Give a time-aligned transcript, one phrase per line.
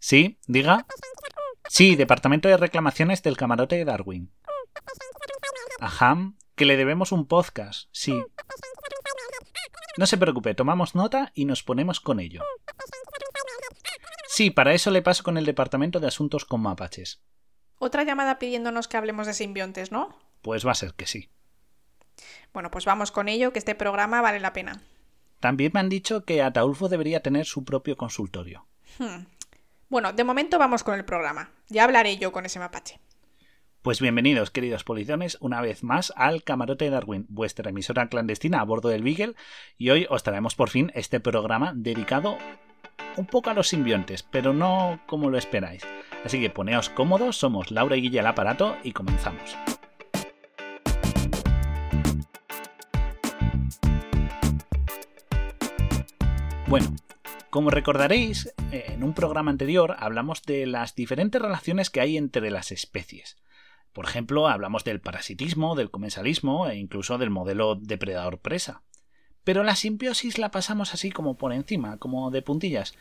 [0.00, 0.86] Sí, diga.
[1.68, 4.32] Sí, Departamento de Reclamaciones del Camarote de Darwin.
[5.78, 8.20] Ajá, que le debemos un podcast, sí.
[9.96, 12.42] No se preocupe, tomamos nota y nos ponemos con ello.
[14.26, 17.22] Sí, para eso le paso con el Departamento de Asuntos con Mapaches.
[17.78, 20.18] Otra llamada pidiéndonos que hablemos de simbiontes, ¿no?
[20.40, 21.30] Pues va a ser que sí.
[22.52, 24.82] Bueno, pues vamos con ello, que este programa vale la pena.
[25.40, 28.66] También me han dicho que Ataulfo debería tener su propio consultorio.
[28.98, 29.24] Hmm.
[29.90, 31.50] Bueno, de momento vamos con el programa.
[31.68, 33.00] Ya hablaré yo con ese mapache.
[33.82, 38.64] Pues bienvenidos, queridos polizones, una vez más al Camarote de Darwin, vuestra emisora clandestina a
[38.64, 39.34] bordo del Beagle,
[39.78, 42.38] y hoy os traemos por fin este programa dedicado
[43.16, 45.82] un poco a los simbiontes, pero no como lo esperáis.
[46.24, 49.56] Así que poneos cómodos, somos Laura y Guilla al aparato y comenzamos.
[56.68, 56.94] Bueno,
[57.50, 62.72] como recordaréis, en un programa anterior hablamos de las diferentes relaciones que hay entre las
[62.72, 63.36] especies.
[63.92, 68.82] Por ejemplo, hablamos del parasitismo, del comensalismo e incluso del modelo depredador-presa.
[69.42, 72.94] Pero la simbiosis la pasamos así como por encima, como de puntillas,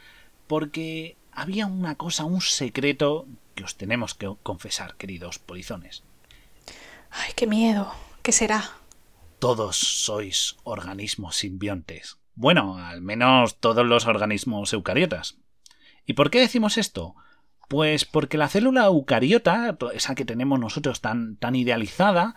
[0.48, 6.04] porque había una cosa, un secreto que os tenemos que confesar, queridos polizones.
[7.12, 7.94] Ay, qué miedo.
[8.24, 8.72] ¿Qué será?
[9.38, 12.19] Todos sois organismos simbiontes.
[12.40, 15.36] Bueno, al menos todos los organismos eucariotas.
[16.06, 17.16] ¿Y por qué decimos esto?
[17.68, 22.36] Pues porque la célula eucariota, esa que tenemos nosotros tan, tan idealizada,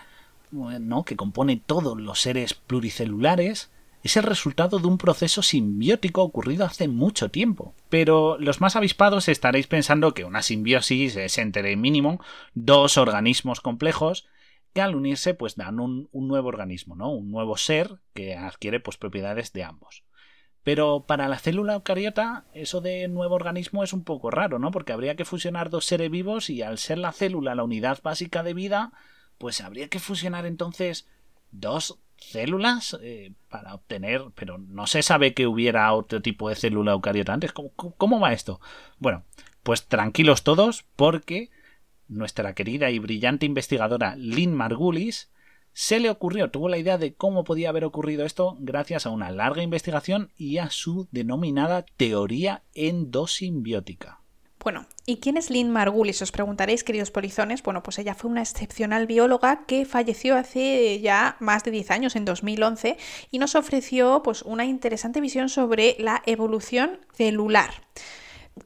[0.50, 1.04] ¿no?
[1.04, 3.70] que compone todos los seres pluricelulares,
[4.02, 7.72] es el resultado de un proceso simbiótico ocurrido hace mucho tiempo.
[7.88, 12.20] Pero los más avispados estaréis pensando que una simbiosis es entre mínimo
[12.54, 14.26] dos organismos complejos
[14.72, 17.10] que al unirse pues dan un, nuevo organismo, ¿no?
[17.12, 20.04] Un nuevo ser que adquiere pues propiedades de ambos.
[20.62, 24.70] Pero para la célula eucariota eso de nuevo organismo es un poco raro, ¿no?
[24.70, 28.42] Porque habría que fusionar dos seres vivos y al ser la célula la unidad básica
[28.42, 28.92] de vida,
[29.38, 31.08] pues habría que fusionar entonces
[31.50, 36.92] dos células eh, para obtener, pero no se sabe que hubiera otro tipo de célula
[36.92, 37.52] eucariota antes.
[37.52, 38.60] cómo va esto?
[38.98, 39.24] Bueno,
[39.62, 41.50] pues tranquilos todos porque
[42.12, 45.30] nuestra querida y brillante investigadora Lynn Margulis
[45.74, 49.30] se le ocurrió, tuvo la idea de cómo podía haber ocurrido esto gracias a una
[49.30, 54.20] larga investigación y a su denominada teoría endosimbiótica.
[54.62, 56.22] Bueno, ¿y quién es Lynn Margulis?
[56.22, 57.64] Os preguntaréis, queridos polizones.
[57.64, 62.14] Bueno, pues ella fue una excepcional bióloga que falleció hace ya más de 10 años,
[62.14, 62.96] en 2011,
[63.32, 67.70] y nos ofreció pues una interesante visión sobre la evolución celular.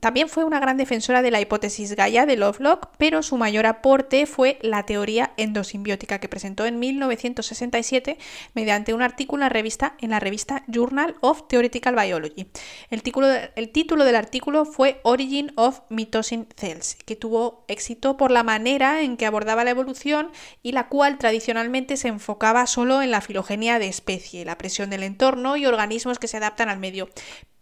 [0.01, 4.27] También fue una gran defensora de la hipótesis Gaia de Lovelock, pero su mayor aporte
[4.27, 8.19] fue la teoría endosimbiótica que presentó en 1967
[8.55, 12.49] mediante un artículo en la revista, en la revista Journal of Theoretical Biology.
[12.91, 18.33] El título, el título del artículo fue Origin of Mitosin Cells, que tuvo éxito por
[18.33, 20.33] la manera en que abordaba la evolución
[20.65, 25.05] y la cual tradicionalmente se enfocaba solo en la filogenia de especie, la presión del
[25.05, 27.09] entorno y organismos que se adaptan al medio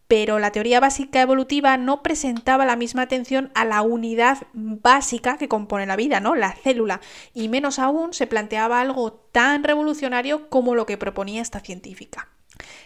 [0.08, 5.48] pero la teoría básica evolutiva no presentaba la misma atención a la unidad básica que
[5.48, 6.34] compone la vida, ¿no?
[6.34, 7.00] La célula,
[7.32, 12.28] y menos aún se planteaba algo tan revolucionario como lo que proponía esta científica.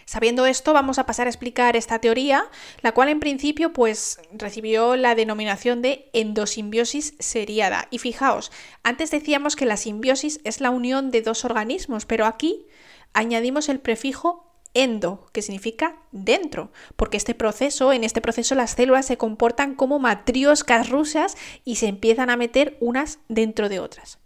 [0.05, 2.45] Sabiendo esto, vamos a pasar a explicar esta teoría,
[2.81, 7.87] la cual en principio pues recibió la denominación de endosimbiosis seriada.
[7.91, 12.65] Y fijaos, antes decíamos que la simbiosis es la unión de dos organismos, pero aquí
[13.13, 14.48] añadimos el prefijo
[14.83, 19.99] endo, que significa dentro, porque este proceso, en este proceso las células se comportan como
[19.99, 24.19] matrioscas rusas y se empiezan a meter unas dentro de otras.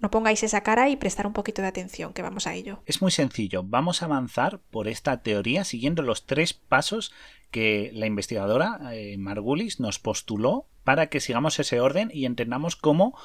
[0.00, 2.82] No pongáis esa cara y prestar un poquito de atención, que vamos a ello.
[2.86, 7.12] Es muy sencillo, vamos a avanzar por esta teoría siguiendo los tres pasos
[7.50, 13.16] que la investigadora eh, Margulis nos postuló para que sigamos ese orden y entendamos cómo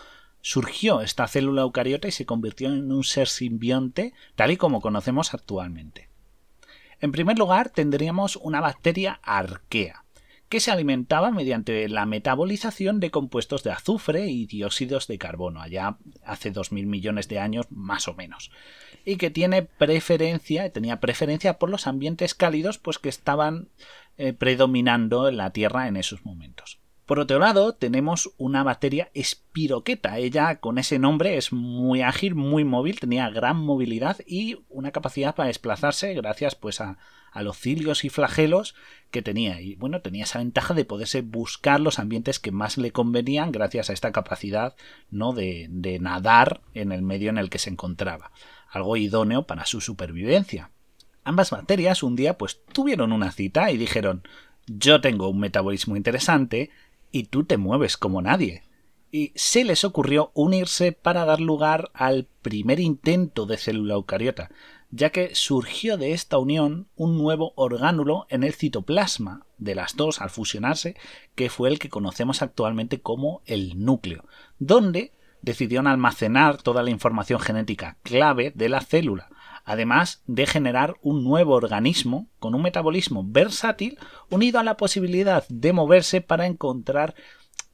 [0.41, 5.33] surgió esta célula eucariota y se convirtió en un ser simbionte tal y como conocemos
[5.33, 6.09] actualmente.
[7.05, 10.05] En primer lugar, tendríamos una bacteria arquea,
[10.49, 15.99] que se alimentaba mediante la metabolización de compuestos de azufre y dióxidos de carbono, allá
[16.25, 18.49] hace 2.000 millones de años más o menos,
[19.05, 19.67] y que tenía
[20.99, 23.69] preferencia por los ambientes cálidos, pues que estaban
[24.17, 26.79] eh, predominando en la Tierra en esos momentos.
[27.05, 30.17] Por otro lado, tenemos una bacteria espiroqueta.
[30.17, 35.35] Ella, con ese nombre, es muy ágil, muy móvil, tenía gran movilidad y una capacidad
[35.35, 36.97] para desplazarse gracias pues a,
[37.35, 38.75] los cilios y flagelos
[39.11, 39.61] que tenía.
[39.61, 43.89] Y bueno, tenía esa ventaja de poderse buscar los ambientes que más le convenían gracias
[43.89, 44.75] a esta capacidad
[45.11, 45.33] ¿no?
[45.33, 48.31] de, de nadar en el medio en el que se encontraba.
[48.69, 50.71] Algo idóneo para su supervivencia.
[51.23, 54.23] Ambas bacterias un día pues tuvieron una cita y dijeron
[54.67, 56.71] yo tengo un metabolismo interesante,
[57.15, 58.63] y tú te mueves como nadie.
[59.09, 64.51] Y se les ocurrió unirse para dar lugar al primer intento de célula eucariota,
[64.91, 70.19] ya que surgió de esta unión un nuevo orgánulo en el citoplasma de las dos
[70.19, 70.97] al fusionarse,
[71.35, 74.25] que fue el que conocemos actualmente como el núcleo,
[74.59, 79.29] donde decidieron almacenar toda la información genética clave de la célula,
[79.65, 83.97] además de generar un nuevo organismo con un metabolismo versátil
[84.29, 87.15] unido a la posibilidad de moverse para encontrar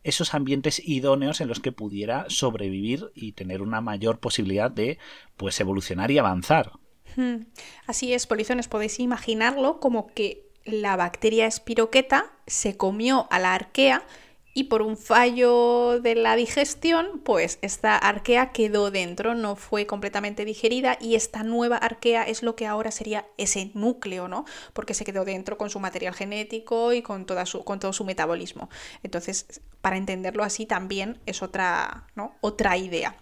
[0.03, 4.97] esos ambientes idóneos en los que pudiera sobrevivir y tener una mayor posibilidad de
[5.38, 6.71] pues evolucionar y avanzar.
[7.15, 7.43] Hmm.
[7.85, 14.05] Así es, polizones, podéis imaginarlo como que la bacteria espiroqueta se comió a la arquea
[14.53, 20.45] y por un fallo de la digestión, pues esta arquea quedó dentro, no fue completamente
[20.45, 24.45] digerida y esta nueva arquea es lo que ahora sería ese núcleo, ¿no?
[24.74, 28.03] Porque se quedó dentro con su material genético y con, toda su, con todo su
[28.03, 28.69] metabolismo.
[29.03, 32.36] Entonces, para entenderlo así también es otra, ¿no?
[32.42, 33.15] otra idea.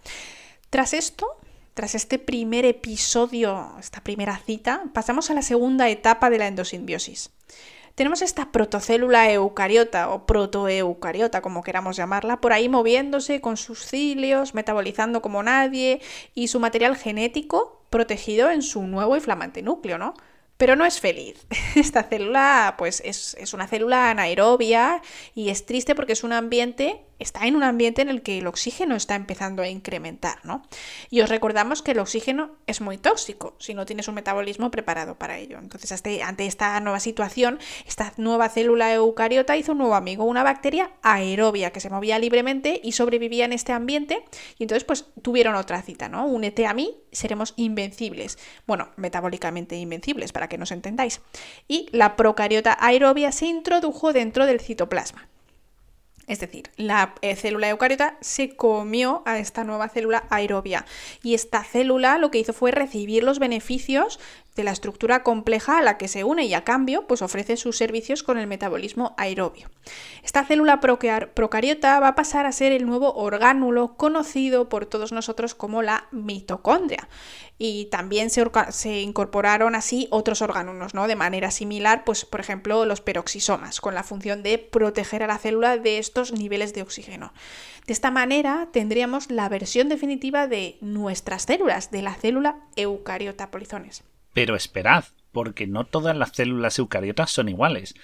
[0.69, 1.27] Tras esto,
[1.73, 7.31] tras este primer episodio, esta primera cita, pasamos a la segunda etapa de la endosimbiosis.
[7.99, 14.53] Tenemos esta protocélula eucariota o protoeucariota, como queramos llamarla, por ahí moviéndose con sus cilios,
[14.53, 15.99] metabolizando como nadie
[16.33, 20.13] y su material genético protegido en su nuevo y flamante núcleo, ¿no?
[20.55, 21.45] pero no es feliz.
[21.75, 25.01] Esta célula, pues, es, es, una célula anaerobia
[25.35, 28.47] y es triste porque es un ambiente está en un ambiente en el que el
[28.47, 30.63] oxígeno está empezando a incrementar, ¿no?
[31.09, 35.15] Y os recordamos que el oxígeno es muy tóxico si no tienes un metabolismo preparado
[35.15, 35.59] para ello.
[35.59, 35.91] Entonces,
[36.23, 41.71] ante esta nueva situación, esta nueva célula eucariota hizo un nuevo amigo, una bacteria aerobia
[41.71, 44.23] que se movía libremente y sobrevivía en este ambiente.
[44.57, 46.25] Y entonces, pues, tuvieron otra cita, ¿no?
[46.25, 48.37] Únete a mí, seremos invencibles.
[48.65, 51.21] Bueno, metabólicamente invencibles, para que nos entendáis.
[51.67, 55.27] Y la procariota aerobia se introdujo dentro del citoplasma.
[56.29, 60.85] Es decir, la eh, célula eucariota se comió a esta nueva célula aerobia.
[61.23, 64.19] Y esta célula lo que hizo fue recibir los beneficios
[64.55, 67.77] de la estructura compleja a la que se une y a cambio pues ofrece sus
[67.77, 69.69] servicios con el metabolismo aerobio.
[70.23, 75.55] Esta célula procariota va a pasar a ser el nuevo orgánulo conocido por todos nosotros
[75.55, 77.07] como la mitocondria
[77.57, 81.07] y también se, se, incorporaron así otros órganos, ¿no?
[81.07, 85.37] De manera similar, pues por ejemplo los peroxisomas, con la función de proteger a la
[85.37, 87.33] célula de estos niveles de oxígeno.
[87.85, 94.03] De esta manera tendríamos la versión definitiva de nuestras células, de la célula eucariota polizones.
[94.33, 97.95] Pero esperad, porque no todas las células eucariotas son iguales.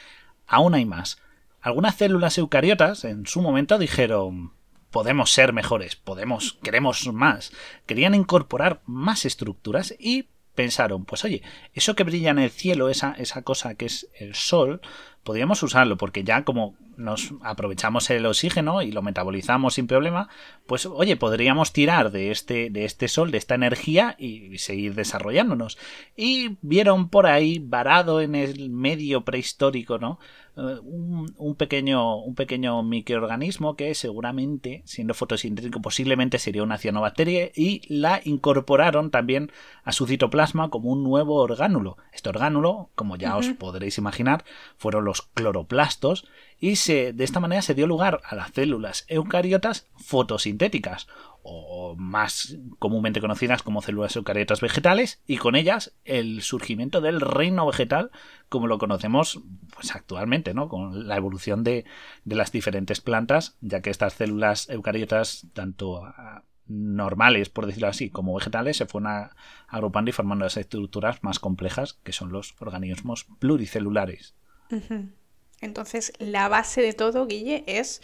[0.47, 1.21] Aún hay más.
[1.61, 4.53] Algunas células eucariotas en su momento dijeron
[4.95, 7.51] podemos ser mejores, podemos, queremos más.
[7.85, 11.41] Querían incorporar más estructuras y pensaron, pues oye,
[11.73, 14.79] eso que brilla en el cielo, esa, esa cosa que es el sol,
[15.25, 20.29] podríamos usarlo, porque ya como nos aprovechamos el oxígeno y lo metabolizamos sin problema,
[20.67, 25.79] pues oye, podríamos tirar de este, de este sol, de esta energía y seguir desarrollándonos.
[26.15, 30.19] Y vieron por ahí, varado en el medio prehistórico, ¿no?
[30.57, 37.81] Eh, un, pequeño, un pequeño microorganismo que seguramente, siendo fotosintético, posiblemente sería una cianobacteria y
[37.93, 39.51] la incorporaron también
[39.83, 41.97] a su citoplasma como un nuevo orgánulo.
[42.13, 44.45] Este orgánulo, como ya os podréis imaginar,
[44.77, 46.25] fueron los cloroplastos
[46.59, 51.07] y se, de esta manera se dio lugar a las células eucariotas fotosintéticas
[51.43, 57.67] o más comúnmente conocidas como células eucariotas vegetales, y con ellas el surgimiento del reino
[57.67, 58.09] vegetal
[58.49, 59.41] como lo conocemos
[59.73, 60.69] pues actualmente, ¿no?
[60.69, 61.85] Con la evolución de,
[62.23, 68.09] de las diferentes plantas, ya que estas células eucariotas, tanto ah, normales, por decirlo así,
[68.09, 69.29] como vegetales, se fueron
[69.67, 74.35] agrupando y formando las estructuras más complejas, que son los organismos pluricelulares.
[75.61, 78.01] Entonces, la base de todo, Guille, es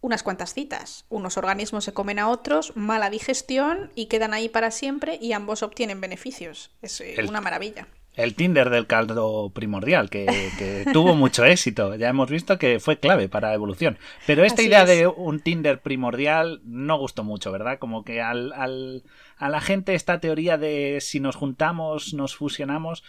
[0.00, 1.04] unas cuantas citas.
[1.08, 5.62] Unos organismos se comen a otros, mala digestión y quedan ahí para siempre y ambos
[5.62, 6.70] obtienen beneficios.
[6.82, 7.88] Es eh, una maravilla.
[8.14, 10.26] El Tinder del caldo primordial, que,
[10.92, 11.94] tuvo mucho éxito.
[11.94, 13.96] Ya hemos visto que fue clave para la evolución.
[14.26, 17.78] Pero esta idea de un Tinder primordial no gustó mucho, ¿verdad?
[17.78, 19.04] Como que al, al,
[19.36, 23.04] a la gente esta teoría de si nos juntamos, nos fusionamos,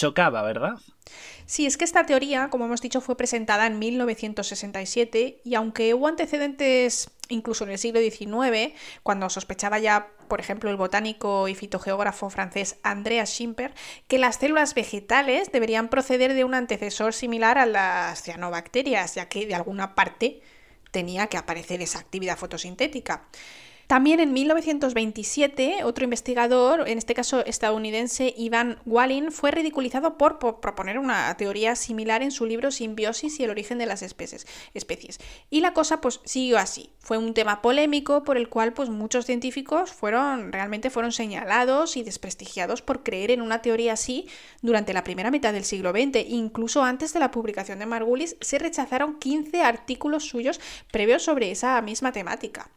[0.00, 0.78] chocaba, ¿verdad?
[1.44, 6.08] Sí, es que esta teoría, como hemos dicho, fue presentada en 1967 y aunque hubo
[6.08, 12.30] antecedentes incluso en el siglo XIX, cuando sospechaba ya, por ejemplo, el botánico y fitogeógrafo
[12.30, 13.74] francés Andreas Schimper,
[14.08, 19.46] que las células vegetales deberían proceder de un antecesor similar a las cianobacterias, ya que
[19.46, 20.40] de alguna parte
[20.90, 23.28] tenía que aparecer esa actividad fotosintética.
[23.90, 30.96] También en 1927, otro investigador, en este caso estadounidense Ivan Wallin, fue ridiculizado por, proponer
[30.96, 34.46] una teoría similar en su libro Simbiosis y el origen de las especies.
[34.74, 35.18] especies.
[35.50, 36.90] Y la cosa pues siguió así.
[37.00, 42.04] Fue un tema polémico por el cual pues muchos científicos fueron realmente fueron señalados y
[42.04, 44.28] desprestigiados por creer en una teoría así
[44.62, 46.28] durante la primera mitad del siglo XX.
[46.28, 50.60] Incluso antes de la publicación de Margulis se rechazaron 15 artículos suyos
[50.92, 52.70] previos sobre esa misma temática.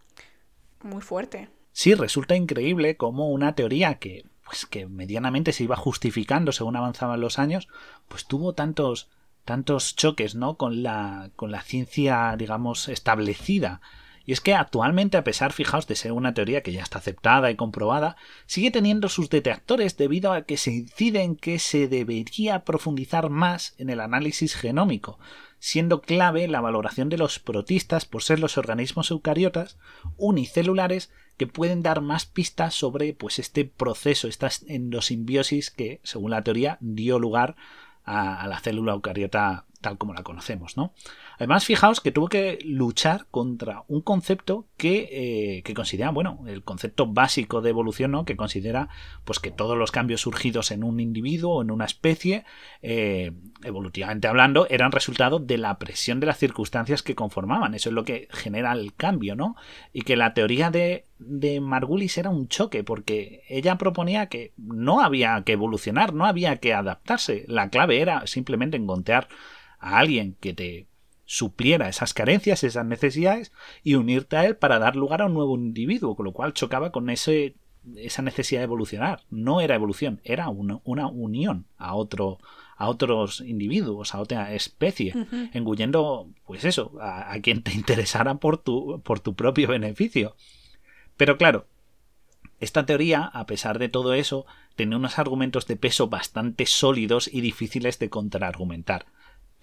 [0.84, 1.50] Muy fuerte.
[1.72, 7.22] Sí, resulta increíble cómo una teoría que, pues, que medianamente se iba justificando según avanzaban
[7.22, 7.68] los años,
[8.08, 9.10] pues tuvo tantos,
[9.46, 10.56] tantos choques, ¿no?
[10.58, 13.82] Con la, con la ciencia, digamos, establecida.
[14.26, 17.52] Y es que actualmente, a pesar, fijaos, de ser una teoría que ya está aceptada
[17.52, 22.64] y comprobada, sigue teniendo sus detractores debido a que se incide en que se debería
[22.64, 25.20] profundizar más en el análisis genómico,
[25.64, 29.78] siendo clave la valoración de los protistas por ser los organismos eucariotas
[30.18, 36.44] unicelulares que pueden dar más pistas sobre pues este proceso, esta endosimbiosis que, según la
[36.44, 37.56] teoría, dio lugar
[38.04, 40.94] a, a la célula eucariota tal como la conocemos, ¿no?
[41.38, 47.06] Además, fijaos que tuvo que luchar contra un concepto que, eh, considera, bueno, el concepto
[47.06, 48.26] básico de evolución, ¿no?
[48.26, 48.90] Que considera,
[49.26, 52.46] pues, que todos los cambios surgidos en un individuo o en una especie,
[52.82, 57.76] eh, evolutivamente hablando, eran resultado de la presión de las circunstancias que conformaban.
[57.76, 59.56] Eso es lo que genera el cambio, ¿no?
[59.92, 65.02] Y que la teoría de, de Margulis era un choque, porque ella proponía que no
[65.02, 67.46] había que evolucionar, no había que adaptarse.
[67.48, 69.28] La clave era simplemente encontrar
[69.84, 70.88] a alguien que te
[71.26, 73.52] supliera esas carencias, esas necesidades
[73.84, 76.92] y unirte a él para dar lugar a un nuevo individuo, con lo cual chocaba
[76.92, 77.56] con ese,
[77.96, 79.22] esa necesidad de evolucionar.
[79.30, 82.40] No era evolución, era una, unión a otro
[82.76, 85.14] a otros individuos, a otra especie,
[85.54, 90.36] engullendo, pues eso, a, a, quien te interesara por tu, por tu propio beneficio.
[91.16, 91.68] Pero claro,
[92.60, 97.42] esta teoría, a pesar de todo eso, tenía unos argumentos de peso bastante sólidos y
[97.42, 99.06] difíciles de contraargumentar.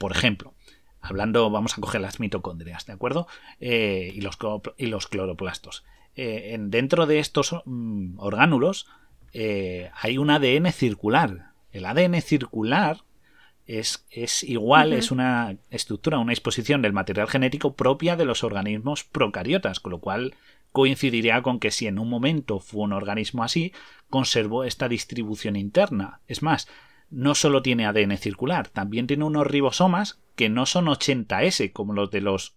[0.00, 0.54] Por ejemplo,
[1.02, 3.28] hablando, vamos a coger las mitocondrias, ¿de acuerdo?
[3.60, 4.38] Eh, y, los,
[4.78, 5.84] y, los, cloroplastos.
[6.16, 8.86] Eh, dentro de estos mm, orgánulos
[9.34, 11.50] eh, hay un ADN circular.
[11.70, 13.02] El ADN circular
[13.66, 19.04] es, es igual, es una estructura, una exposición del material genético propia de los organismos
[19.04, 20.34] procariotas, con lo cual
[20.72, 23.74] coincidiría con que si en un momento fue un organismo así,
[24.08, 26.20] conservó esta distribución interna.
[26.26, 26.68] Es más,
[27.10, 32.10] no solo tiene ADN circular, también tiene unos ribosomas que no son 80S como los
[32.10, 32.56] de los,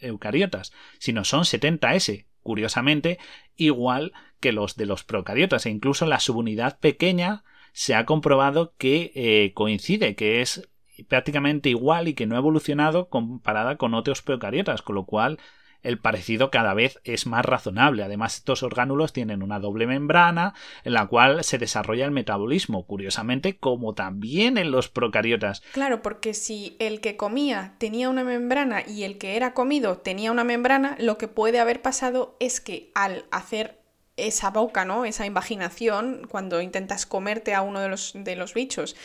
[0.00, 3.18] eucariotas, sino son 70S, curiosamente,
[3.56, 9.12] igual que los de los procariotas, e incluso la subunidad pequeña se ha comprobado que
[9.14, 10.68] eh, coincide, que es
[11.08, 15.38] prácticamente igual y que no ha evolucionado comparada con otros procariotas, con lo cual
[15.86, 18.02] el parecido cada vez es más razonable.
[18.02, 20.52] Además, estos orgánulos tienen una doble membrana
[20.84, 25.62] en la cual se desarrolla el metabolismo, curiosamente, como también en los procariotas.
[25.72, 30.32] Claro, porque si el que comía tenía una membrana y el que era comido tenía
[30.32, 33.80] una membrana, lo que puede haber pasado es que al hacer
[34.16, 35.04] esa boca, ¿no?
[35.04, 38.96] Esa invaginación, cuando intentas comerte a uno de los, de los bichos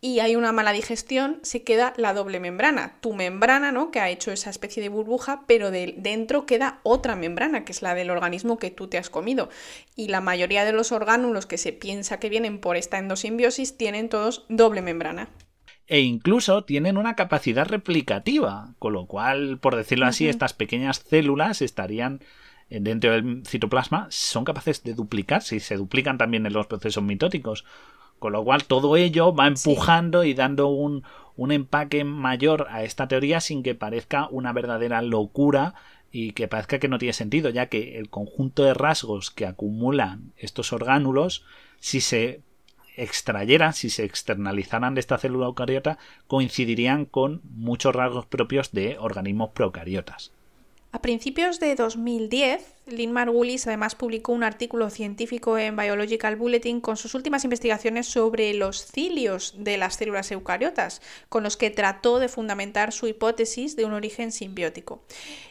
[0.00, 2.98] y hay una mala digestión, se queda la doble membrana.
[3.00, 3.90] Tu membrana, ¿no?
[3.90, 7.82] Que ha hecho esa especie de burbuja, pero de dentro queda otra membrana, que es
[7.82, 9.48] la del organismo que tú te has comido.
[9.96, 14.08] Y la mayoría de los orgánulos que se piensa que vienen por esta endosimbiosis tienen
[14.08, 15.30] todos doble membrana.
[15.88, 21.60] E incluso tienen una capacidad replicativa, con lo cual, por decirlo así, estas pequeñas células
[21.60, 22.20] estarían
[22.70, 27.02] eh, dentro del citoplasma, son capaces de duplicarse y se duplican también en los procesos
[27.02, 27.64] mitóticos.
[28.18, 31.04] Con lo cual todo ello va empujando y dando un,
[31.36, 35.74] un empaque mayor a esta teoría sin que parezca una verdadera locura
[36.10, 40.32] y que parezca que no tiene sentido, ya que el conjunto de rasgos que acumulan
[40.36, 41.44] estos orgánulos,
[41.78, 42.40] si se
[42.96, 49.50] extrayeran, si se externalizaran de esta célula eucariota, coincidirían con muchos rasgos propios de organismos
[49.50, 50.32] procariotas.
[50.98, 56.96] A principios de 2010, Lynn Margulis además publicó un artículo científico en Biological Bulletin con
[56.96, 62.28] sus últimas investigaciones sobre los cilios de las células eucariotas, con los que trató de
[62.28, 65.04] fundamentar su hipótesis de un origen simbiótico.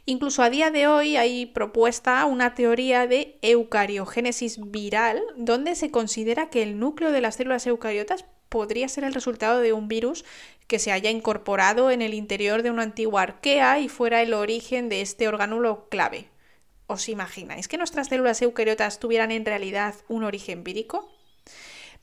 [0.05, 6.49] Incluso a día de hoy hay propuesta una teoría de eucariogénesis viral, donde se considera
[6.49, 10.25] que el núcleo de las células eucariotas podría ser el resultado de un virus
[10.67, 14.89] que se haya incorporado en el interior de una antigua arquea y fuera el origen
[14.89, 16.29] de este orgánulo clave.
[16.87, 21.09] ¿Os imagináis que nuestras células eucariotas tuvieran en realidad un origen vírico?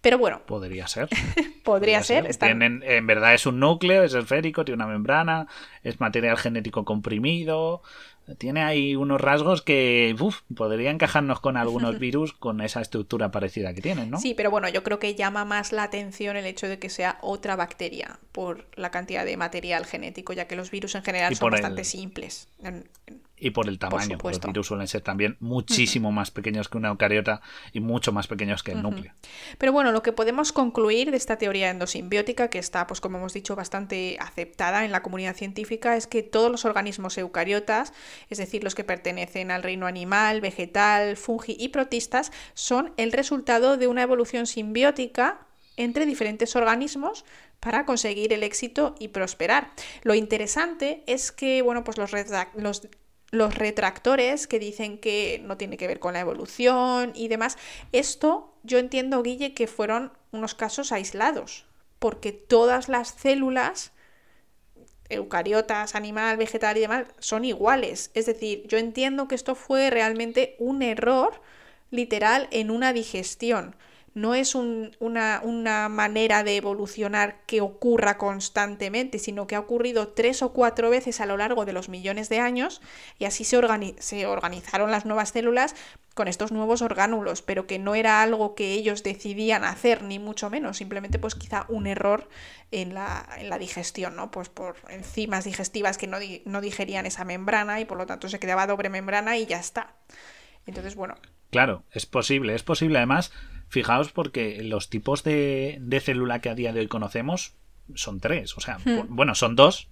[0.00, 0.42] Pero bueno.
[0.46, 1.08] Podría ser.
[1.64, 2.30] podría, ser.
[2.42, 5.46] en verdad es un núcleo, es esférico, tiene una membrana,
[5.82, 7.82] es material genético comprimido.
[8.38, 13.74] Tiene ahí unos rasgos que uf, podría encajarnos con algunos virus con esa estructura parecida
[13.74, 14.18] que tienen, ¿no?
[14.18, 17.18] Sí, pero bueno, yo creo que llama más la atención el hecho de que sea
[17.20, 21.50] otra bacteria por la cantidad de material genético, ya que los virus en general son
[21.50, 22.48] bastante simples
[23.44, 24.16] y por el tamaño.
[24.22, 27.42] los virus suelen ser también muchísimo más pequeños que una eucariota
[27.74, 29.12] y mucho más pequeños que el núcleo.
[29.58, 33.34] Pero bueno, lo que podemos concluir de esta teoría endosimbiótica, que está, pues como hemos
[33.34, 37.92] dicho, bastante aceptada en la comunidad científica, es que todos los organismos eucariotas,
[38.30, 43.76] es decir, los que pertenecen al reino animal, vegetal, fungi y protistas, son el resultado
[43.76, 45.40] de una evolución simbiótica
[45.76, 47.26] entre diferentes organismos
[47.60, 49.70] para conseguir el éxito y prosperar.
[50.02, 52.10] Lo interesante es que, bueno, pues los,
[52.54, 52.88] los
[53.34, 57.58] los retractores que dicen que no tiene que ver con la evolución y demás.
[57.92, 61.66] Esto yo entiendo, Guille, que fueron unos casos aislados,
[61.98, 63.92] porque todas las células,
[65.08, 68.10] eucariotas, animal, vegetal y demás, son iguales.
[68.14, 71.40] Es decir, yo entiendo que esto fue realmente un error
[71.90, 73.76] literal en una digestión
[74.14, 80.40] no es una, una, manera de evolucionar que ocurra constantemente, sino que ha ocurrido tres
[80.42, 82.80] o cuatro veces a lo largo de los millones de años
[83.18, 83.60] y así se,
[83.98, 85.74] se organizaron las nuevas células
[86.14, 90.48] con estos nuevos orgánulos, pero que no era algo que ellos decidían hacer, ni mucho
[90.48, 92.28] menos, simplemente pues quizá un error
[92.70, 94.30] en la, en la digestión, ¿no?
[94.30, 98.38] Pues por enzimas digestivas que no, no digerían esa membrana y por lo tanto se
[98.38, 99.96] quedaba doble membrana y ya está.
[100.66, 101.16] Entonces, bueno.
[101.50, 103.32] Claro, es posible, es posible además
[103.74, 107.54] Fijaos porque los tipos de, célula que a día de hoy conocemos
[107.96, 109.06] son tres, o sea, hmm.
[109.08, 109.88] bueno, son dos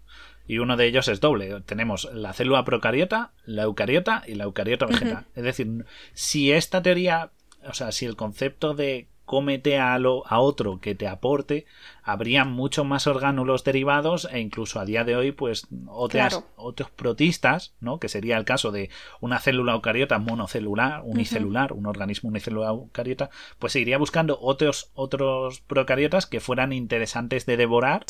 [0.47, 1.61] y uno de ellos es doble.
[1.63, 5.27] Tenemos la célula procariota, la eucariota y la eucariota vegetal.
[5.35, 7.33] Es decir, si esta teoría,
[7.69, 11.65] o sea, si el concepto de cómete a, lo, a otro que te aporte,
[12.03, 17.73] habría mucho más orgánulos derivados e incluso a día de hoy, pues otras, otros protistas,
[17.81, 17.99] ¿no?
[17.99, 18.91] Que sería el caso de
[19.23, 25.63] una célula eucariota monocelular, unicelular, un organismo unicelular eucariota, pues se iría buscando otros, otros
[25.63, 28.05] procariotas que fueran interesantes de devorar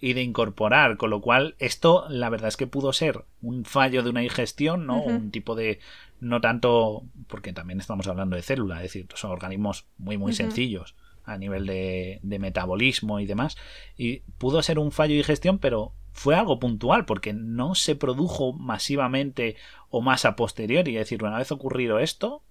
[0.00, 4.02] y de incorporar, con lo cual esto la verdad es que pudo ser un fallo
[4.02, 5.00] de una digestión, ¿no?
[5.00, 5.78] Un tipo de
[6.24, 10.94] no tanto porque también estamos hablando de célula, es decir, son organismos muy muy sencillos
[11.24, 13.56] a nivel de, de, metabolismo y demás,
[13.96, 18.52] y pudo ser un fallo de digestión, pero fue algo puntual porque no se produjo
[18.52, 19.56] masivamente
[19.88, 22.42] o más a posteriori, es decir, una vez ocurrido esto,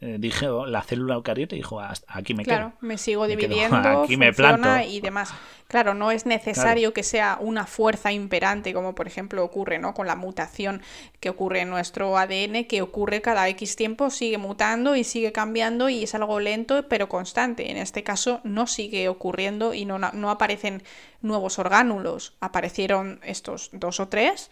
[0.00, 2.78] eh, dije la célula eucariota dijo aquí me claro, quedo.
[2.88, 4.68] me sigo dividiendo, aquí me planto.
[4.88, 5.34] y demás.
[5.66, 9.94] Claro, no es necesario que sea una fuerza imperante, como por ejemplo ocurre ¿no?
[9.94, 10.82] con la mutación
[11.20, 15.88] que ocurre en nuestro ADN, que ocurre cada X tiempo, sigue mutando y sigue cambiando
[15.88, 17.70] y es algo lento pero constante.
[17.70, 20.84] En este caso no sigue ocurriendo y no, no aparecen
[21.22, 24.50] nuevos orgánulos, aparecieron estos dos o tres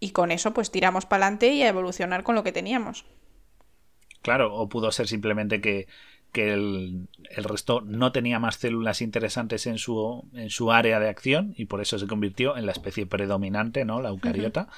[0.00, 3.06] y con eso pues tiramos para adelante y a evolucionar con lo que teníamos.
[4.22, 5.86] Claro, o pudo ser simplemente que,
[6.34, 11.64] el, resto no tenía más células interesantes en su, en su área de acción y
[11.64, 14.00] por eso se convirtió en la especie predominante, ¿no?
[14.00, 14.68] La eucariota.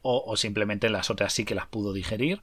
[0.00, 2.40] o, simplemente las otras sí que las pudo digerir.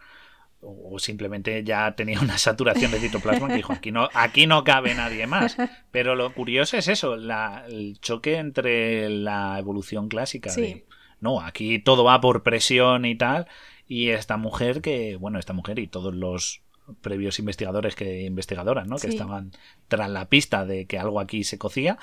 [0.62, 4.94] O, simplemente ya tenía una saturación de citoplasma que dijo aquí no, aquí no cabe
[4.94, 5.58] nadie más.
[5.92, 10.86] Pero lo curioso es eso, la, el choque entre la evolución clásica de
[11.22, 13.48] no, aquí todo va por presión y tal,
[13.90, 16.62] y esta mujer que, bueno, esta mujer y todos los
[17.02, 18.98] previos investigadores que investigadoras, ¿no?
[18.98, 19.52] Que estaban
[19.88, 21.98] tras la pista de que algo aquí se cocía,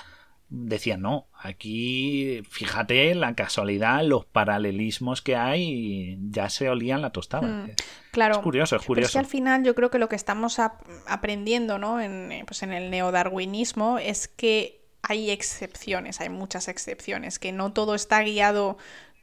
[0.49, 7.46] decían, no, aquí fíjate la casualidad, los paralelismos que hay, ya se olían la tostada.
[7.46, 7.70] Mm,
[8.11, 8.35] claro.
[8.35, 8.94] Es curioso, es curioso.
[8.94, 12.01] Pero es que al final yo creo que lo que estamos aprendiendo, ¿no?
[12.01, 17.72] En, eh, pues en el neodarwinismo es que hay excepciones, hay muchas excepciones, que no
[17.72, 18.77] todo está guiado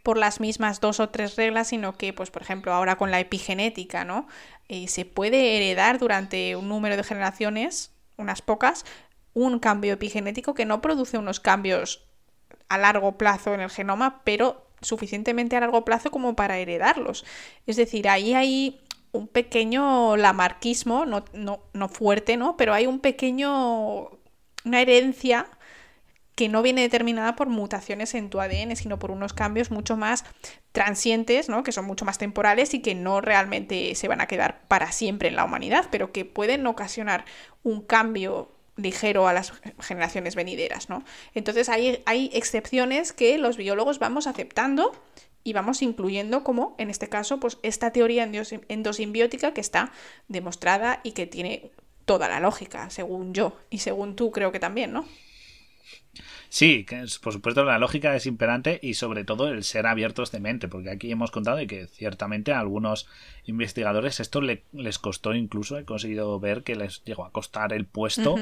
[0.04, 3.20] por las mismas dos o tres reglas, sino que, pues, por ejemplo, ahora con la
[3.22, 4.28] epigenética, ¿no?
[4.68, 8.86] Eh, se puede heredar durante un número de generaciones, unas pocas,
[9.34, 12.06] un cambio epigenético que no produce unos cambios
[12.70, 17.26] a largo plazo en el genoma, pero suficientemente a largo plazo como para heredarlos.
[17.66, 18.82] Es decir, ahí hay
[19.14, 22.58] un pequeño lamarquismo, no, no, no fuerte, ¿no?
[22.58, 24.10] Pero hay un pequeño.
[24.66, 25.48] una herencia
[26.36, 30.26] que no viene determinada por mutaciones en tu ADN, sino por unos cambios mucho más
[30.72, 31.64] transientes, ¿no?
[31.64, 35.30] que son mucho más temporales y que no realmente se van a quedar para siempre
[35.30, 37.26] en la humanidad, pero que pueden ocasionar
[37.62, 41.04] un cambio ligero a las generaciones venideras, ¿no?
[41.36, 45.00] Entonces hay, hay excepciones que los biólogos vamos aceptando
[45.44, 48.28] y vamos incluyendo como, en este caso, pues esta teoría
[48.70, 49.92] endosimbiótica que está
[50.28, 51.72] demostrada y que tiene
[52.06, 55.06] toda la lógica, según yo y según tú creo que también, ¿no?
[56.50, 60.40] Sí, que por supuesto la lógica es imperante y sobre todo el ser abiertos de
[60.40, 63.08] mente, porque aquí hemos contado que ciertamente a algunos
[63.46, 68.36] investigadores esto les costó incluso, he conseguido ver que les llegó a costar el puesto.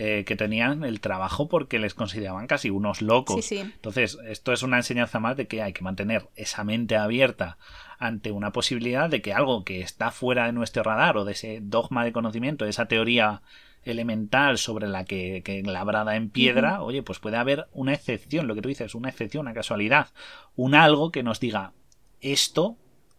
[0.00, 3.50] Eh, que tenían el trabajo porque les consideraban casi unos locos.
[3.50, 7.58] Entonces, esto es una enseñanza más de que hay que mantener esa mente abierta
[7.98, 11.58] ante una posibilidad de que algo que está fuera de nuestro radar o de ese
[11.62, 13.42] dogma de conocimiento, de esa teoría
[13.84, 18.54] elemental sobre la que, que labrada en piedra, oye, pues puede haber una excepción, lo
[18.54, 20.08] que tú dices, una excepción, una casualidad,
[20.56, 21.72] un algo que nos diga
[22.20, 22.76] esto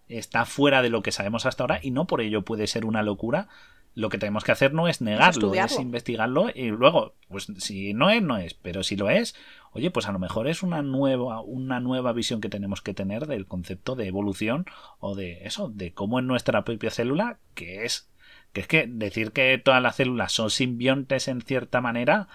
[0.07, 3.03] está fuera de lo que sabemos hasta ahora y no por ello puede ser una
[3.03, 3.47] locura.
[3.95, 8.09] Lo que tenemos que hacer no es negarlo, es, investigarlo y luego, pues si no
[8.09, 9.35] es, no es, pero si lo es,
[9.71, 13.25] oye, pues a lo mejor es una nueva, una nueva visión que tenemos que tener
[13.25, 14.65] del concepto de evolución
[14.99, 18.09] o de eso, de cómo en nuestra propia célula, que es
[18.53, 22.27] que es que decir que todas las células son simbiontes en cierta manera,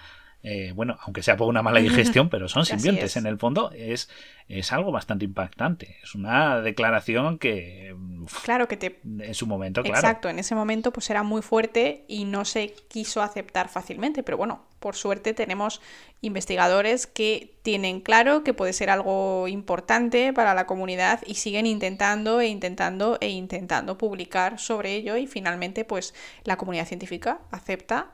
[0.47, 4.09] eh, bueno, aunque sea por una mala digestión, pero son simbiontes en el fondo, es,
[4.47, 5.97] es algo bastante impactante.
[6.03, 7.95] Es una declaración que...
[8.43, 8.99] Claro que te...
[9.03, 9.97] En su momento, claro.
[9.97, 14.37] Exacto, en ese momento pues era muy fuerte y no se quiso aceptar fácilmente, pero
[14.37, 15.81] bueno, por suerte tenemos
[16.21, 22.39] investigadores que tienen claro que puede ser algo importante para la comunidad y siguen intentando
[22.39, 28.11] e intentando e intentando publicar sobre ello y finalmente pues la comunidad científica acepta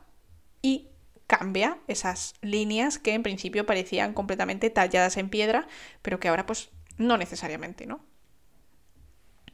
[0.62, 0.91] y
[1.32, 5.66] cambia esas líneas que en principio parecían completamente talladas en piedra,
[6.02, 8.04] pero que ahora pues no necesariamente, ¿no?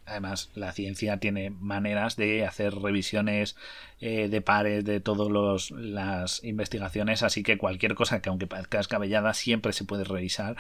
[0.07, 3.55] Además, la ciencia tiene maneras de hacer revisiones
[3.99, 9.35] eh, de pares de todas las investigaciones, así que cualquier cosa que aunque parezca descabellada
[9.35, 10.55] siempre se puede revisar.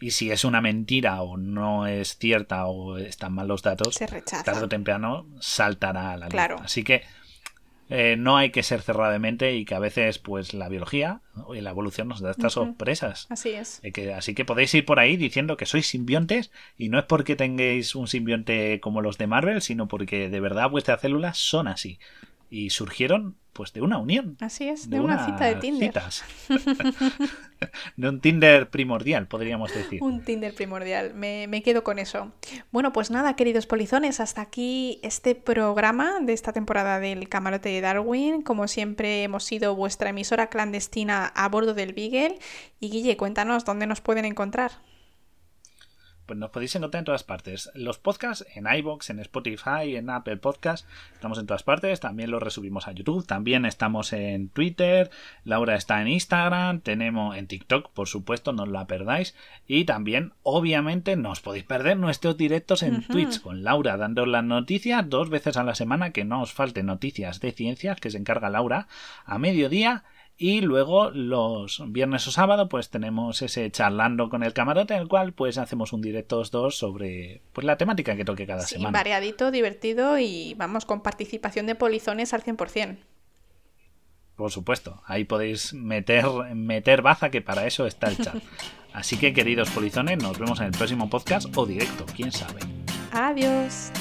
[0.00, 3.98] Y si es una mentira o no es cierta o están mal los datos,
[4.44, 6.32] tarde o temprano saltará a la luz.
[6.32, 6.56] Claro.
[6.60, 7.02] Así que
[7.92, 11.20] eh, no hay que ser cerrado de mente y que a veces pues la biología
[11.54, 13.26] y la evolución nos da estas sorpresas.
[13.28, 13.80] Así es.
[13.92, 17.36] que, así que podéis ir por ahí diciendo que sois simbiontes y no es porque
[17.36, 21.98] tengáis un simbionte como los de Marvel, sino porque de verdad vuestras células son así
[22.52, 24.36] y surgieron pues de una unión.
[24.40, 25.92] Así es, de, una cita de Tinder.
[27.96, 30.02] de un Tinder primordial, podríamos decir.
[30.02, 32.30] Un Tinder primordial, me, me, quedo con eso.
[32.70, 37.80] Bueno, pues nada, queridos polizones, hasta aquí este programa de esta temporada del Camarote de
[37.80, 38.42] Darwin.
[38.42, 42.38] Como siempre, hemos sido vuestra emisora clandestina a bordo del Beagle.
[42.80, 44.72] Y Guille, cuéntanos dónde nos pueden encontrar
[46.32, 47.70] pues nos podéis encontrar en todas partes.
[47.74, 52.00] Los podcasts en iBox, en Spotify, en Apple Podcasts, estamos en todas partes.
[52.00, 53.26] También los resubimos a YouTube.
[53.26, 55.10] También estamos en Twitter.
[55.44, 56.80] Laura está en Instagram.
[56.80, 59.34] Tenemos en TikTok, por supuesto, no la perdáis.
[59.66, 64.42] Y también, obviamente, no os podéis perder nuestros directos en Twitch con Laura dando las
[64.42, 66.12] noticias dos veces a la semana.
[66.12, 68.88] Que no os falten noticias de ciencias que se encarga Laura
[69.26, 70.04] a mediodía
[70.42, 75.06] y luego los viernes o sábado pues tenemos ese charlando con el camarote en el
[75.06, 78.98] cual pues hacemos un directo dos sobre pues la temática que toque cada sí, semana.
[78.98, 82.96] variadito, divertido y vamos con participación de polizones al 100%.
[84.34, 86.24] Por supuesto, ahí podéis meter,
[86.56, 88.34] meter baza que para eso está el chat.
[88.92, 92.58] Así que queridos polizones, nos vemos en el próximo podcast o directo, quién sabe.
[93.12, 93.92] Adiós.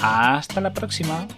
[0.00, 1.28] Hasta la próxima.